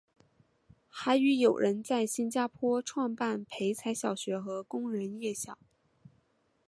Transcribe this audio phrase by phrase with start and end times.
[0.87, 5.59] 还与友人在新加坡创办培才小学和工人夜校。